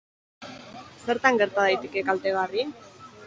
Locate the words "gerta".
1.43-1.67